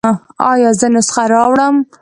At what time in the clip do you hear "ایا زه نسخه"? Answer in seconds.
0.51-1.23